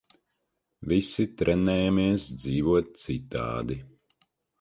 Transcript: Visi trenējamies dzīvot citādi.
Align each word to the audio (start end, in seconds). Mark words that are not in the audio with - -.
Visi 0.93 1.25
trenējamies 1.41 2.25
dzīvot 2.45 2.89
citādi. 3.03 3.79